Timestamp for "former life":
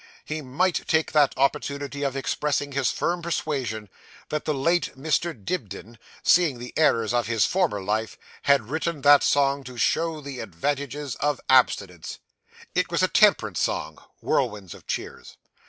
7.45-8.17